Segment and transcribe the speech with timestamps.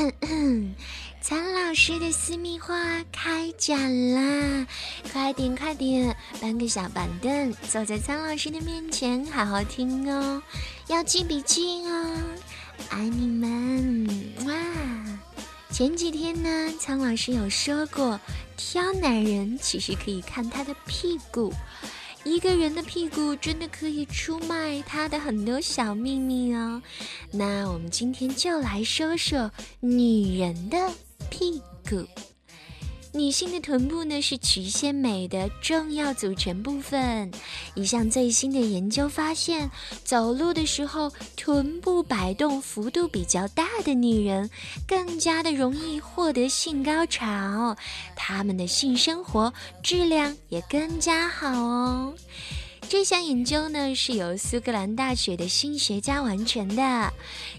[1.20, 2.74] 苍老师的私密话
[3.12, 3.78] 开讲
[4.14, 4.66] 啦！
[5.12, 10.42] 快点快点，搬个小板凳，坐在苍老师的面前，好好听哦，
[10.88, 12.16] 要记笔记哦，
[12.88, 14.06] 爱你们
[14.46, 14.54] 哇！
[15.70, 18.18] 前几天呢，苍老师有说过，
[18.56, 21.52] 挑男人其实可以看他的屁股。
[22.24, 26.82] 一个人的屁股真的可以出卖他的很多小秘密哦。
[27.30, 29.50] 那我们今天就来说说
[29.80, 30.76] 女人的
[31.30, 32.06] 屁股。
[33.12, 37.30] 女性的臀部呢是曲线美的重要组成部分。
[37.74, 39.68] 一项最新的研究发现，
[40.04, 44.48] 走路的时候臀部摆动幅度比较大的女人，
[44.86, 47.76] 更加的容易获得性高潮，
[48.14, 49.52] 她们的性生活
[49.82, 52.14] 质量也更加好哦。
[52.90, 57.12] 这项研究呢是由苏格兰大学的性学家完成的。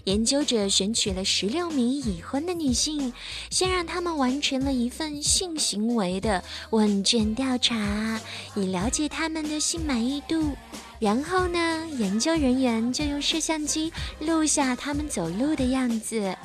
[0.04, 3.14] 研究者选取了十六名已婚的女性，
[3.48, 8.20] 先让她们完成了一份性行为的问卷调查，
[8.54, 10.54] 以了解她们的性满意度。
[11.00, 16.36] 然后呢，研究人员就用摄像机录下她们走路的样子。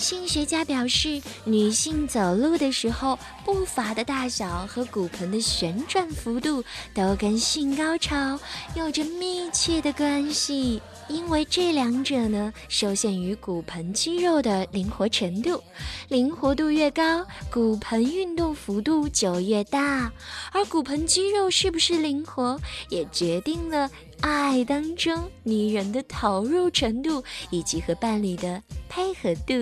[0.00, 8.40] 性学家表示，女性走路的时候步伐的大小和骨盆的旋转幅度都跟性高潮
[8.74, 15.62] 有着密切的关系，因为这两者呢受限于骨盆肌肉的灵活程度，
[16.08, 20.10] 灵活度越高，骨盆运动幅度就越大，
[20.52, 23.90] 而骨盆肌肉是不是灵活，也决定了
[24.22, 29.54] 爱当中女人的投入程度以及和伴侣的配合度。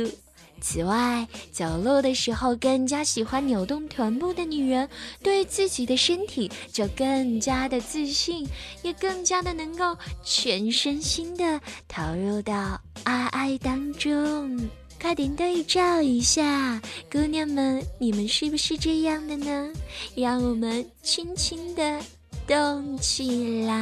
[0.61, 4.89] 此外，走路的时候更加喜欢扭动臀部的女人，
[5.23, 8.47] 对自己的身体就更加的自信，
[8.83, 14.69] 也更加的能够全身心的投入到爱爱当中。
[15.01, 19.73] 快点对照一下，姑娘们，你们是不是这样的呢？
[20.17, 22.01] 让我们轻轻的
[22.49, 23.75] 动起来。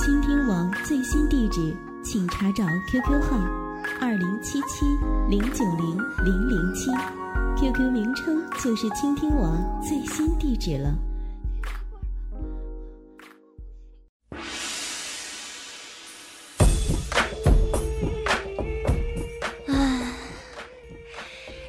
[0.00, 1.87] 倾听王最新地址。
[2.10, 3.36] 请查找 QQ 号
[4.00, 4.86] 二零七七
[5.28, 6.90] 零九零零零七
[7.60, 9.54] ，QQ 名称就是倾听我
[9.86, 10.94] 最新地址了。
[19.66, 20.10] 啊，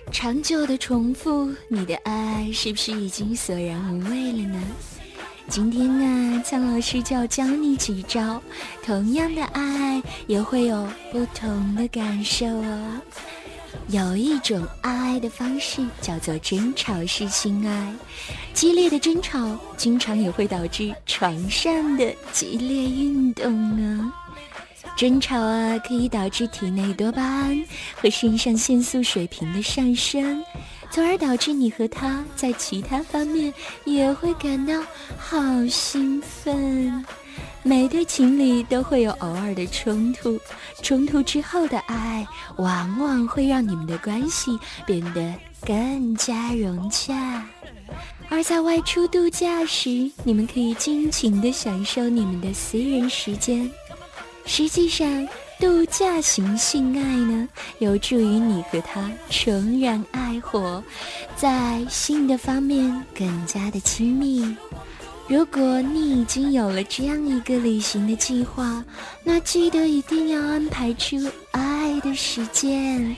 [0.10, 4.62] 长久的重复，你的爱是不是已经索然无味了呢？
[5.50, 8.40] 今天呢，苍老师就要教你几招，
[8.86, 13.02] 同样的爱也会有不同的感受哦。
[13.88, 17.94] 有一种爱的方式叫做争吵式性爱，
[18.54, 24.14] 激烈的争吵经常也会导致床上的激烈运动呢。
[24.96, 30.44] 争吵啊，可以导致体内多巴胺和肾上腺素水平的上升。
[30.92, 33.54] 从而导致你和他在其他方面
[33.86, 34.74] 也会感到
[35.18, 37.06] 好兴奋。
[37.62, 40.40] 每对情侣都会有偶尔的冲突，
[40.82, 45.34] 冲突之后的爱往往会让你们的关系变得
[45.66, 47.46] 更加融洽。
[48.30, 53.70] 而在外出度假时，你们可以尽情的享受你们的私人时间。
[54.46, 55.28] 实际上。
[55.60, 57.48] 度假型性爱呢，
[57.80, 60.82] 有助于你和他重燃爱火，
[61.36, 64.56] 在性的方面更加的亲密。
[65.28, 68.84] 如果你已经有了这样一个旅行的计划，
[69.22, 71.18] 那记得一定要安排出
[71.52, 73.16] 爱的时间，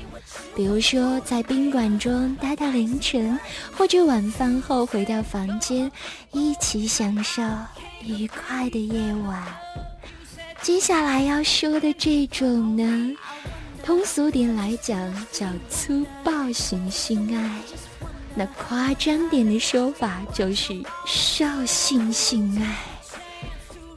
[0.55, 3.39] 比如说在宾馆中待到凌晨，
[3.77, 5.89] 或者晚饭后回到房间，
[6.31, 7.43] 一起享受
[8.03, 9.43] 愉快的夜晚。
[10.61, 13.17] 接下来要说的这种呢，
[13.83, 17.49] 通俗点来讲叫粗暴型性爱，
[18.35, 22.75] 那夸张点的说法就是兽性性爱。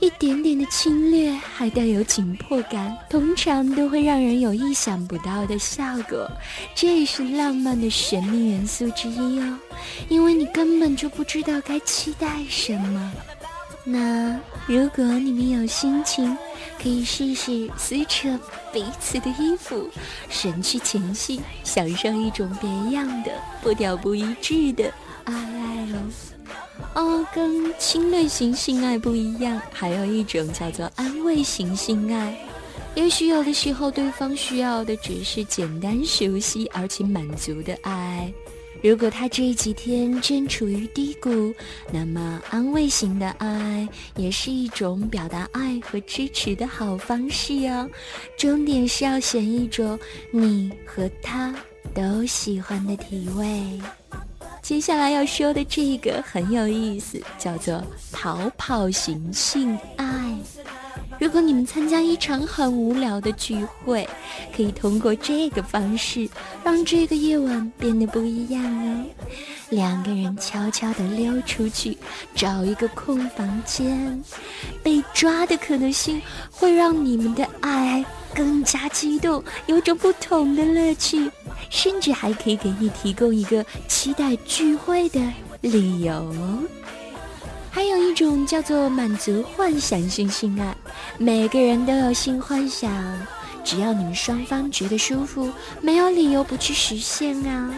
[0.00, 6.30] 一点点的侵略还带有紧迫感，通常都会让人有意想不到的效果，
[6.74, 9.58] 这也是浪漫的神秘元素之一哦。
[10.08, 13.12] 因为你根本就不知道该期待什么。
[13.86, 16.36] 那如果你们有心情，
[16.82, 18.40] 可以试试撕扯
[18.72, 19.90] 彼此的衣服，
[20.30, 23.30] 省去前戏，享受一种别样的、
[23.62, 24.90] 不调不一致的
[25.24, 26.00] 爱爱哦。
[26.94, 32.34] 哦，跟侵略型性爱不一样，还有一种叫做安慰型性爱。
[32.94, 38.32] 也许有的时候，对方需要的只是简单、熟悉而且满足的爱。
[38.84, 41.54] 如果他这几天正处于低谷，
[41.90, 47.88] 那么安慰型的爱也是一种表达爱和支持的好方式哦。
[48.36, 49.98] 重点是要选一种
[50.30, 51.54] 你和他
[51.94, 53.80] 都喜欢的体位。
[54.60, 57.82] 接下来要说的这个很有意思，叫做
[58.12, 60.36] 逃跑型性爱。
[61.24, 64.06] 如果你们参加一场很无聊的聚会，
[64.54, 66.28] 可以通过这个方式
[66.62, 69.06] 让这个夜晚变得不一样哦。
[69.70, 71.96] 两个人悄悄地溜出去，
[72.34, 74.22] 找一个空房间，
[74.82, 78.04] 被抓的可能性会让你们的爱
[78.34, 81.30] 更加激动，有种不同的乐趣，
[81.70, 85.22] 甚至还可以给你提供一个期待聚会的
[85.62, 86.34] 理由。
[88.14, 90.72] 一种叫做满足幻想性性爱，
[91.18, 92.88] 每个人都有性幻想，
[93.64, 95.50] 只要你们双方觉得舒服，
[95.80, 97.74] 没有理由不去实现啊。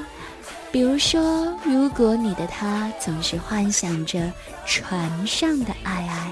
[0.71, 4.31] 比如说，如果你的他总是幻想着
[4.67, 6.31] 船上的爱爱，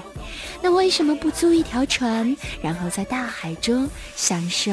[0.61, 4.71] 那为什么不租一条船，然后在大海中享受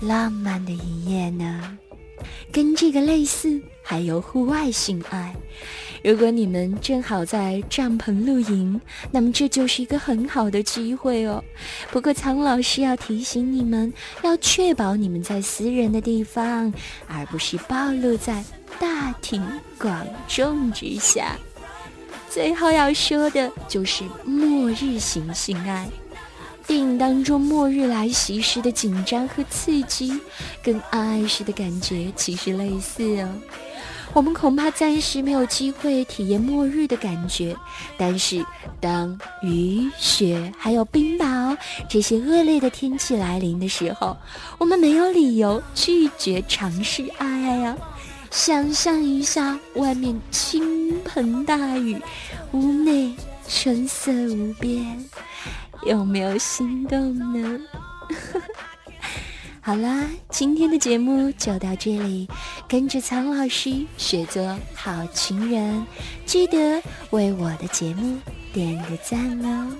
[0.00, 1.76] 浪漫的一夜呢？
[2.50, 5.36] 跟这个类似，还有户外性爱。
[6.04, 8.78] 如果你们正好在帐篷露营，
[9.10, 11.42] 那么这就是一个很好的机会哦。
[11.90, 13.90] 不过苍老师要提醒你们，
[14.22, 16.70] 要确保你们在私人的地方，
[17.08, 18.44] 而不是暴露在
[18.78, 19.42] 大庭
[19.78, 21.38] 广众之下。
[22.28, 25.88] 最后要说的就是末日型性爱。
[26.66, 30.20] 电影当中末日来袭时的紧张和刺激，
[30.62, 33.28] 跟爱时的感觉其实类似哦。
[34.14, 37.54] 我们恐怕暂时没有机会体验末日的感觉，
[37.98, 38.46] 但是
[38.80, 41.56] 当雨雪还有冰雹
[41.88, 44.16] 这些恶劣的天气来临的时候，
[44.58, 47.76] 我们没有理由拒绝尝试爱呀！
[48.30, 52.00] 想象一下，外面倾盆大雨，
[52.52, 53.14] 屋内
[53.48, 55.04] 春色无边，
[55.84, 57.60] 有没有心动呢？
[58.08, 58.42] 呵呵
[59.66, 62.28] 好啦，今天的节目就到这里。
[62.68, 65.86] 跟着苍老师学做好情人，
[66.26, 66.82] 记得
[67.12, 68.18] 为我的节目
[68.52, 69.72] 点个赞哦。